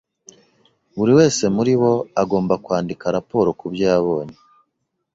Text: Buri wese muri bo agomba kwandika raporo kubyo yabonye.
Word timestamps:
Buri 0.97 1.11
wese 1.17 1.43
muri 1.55 1.73
bo 1.81 1.93
agomba 2.21 2.53
kwandika 2.65 3.05
raporo 3.15 3.49
kubyo 3.59 3.83
yabonye. 3.91 4.37